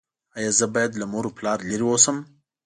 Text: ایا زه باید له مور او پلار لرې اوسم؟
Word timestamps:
ایا 0.37 0.51
زه 0.59 0.65
باید 0.73 0.91
له 0.99 1.05
مور 1.11 1.25
او 1.27 1.33
پلار 1.37 1.59
لرې 1.69 1.85
اوسم؟ 1.89 2.17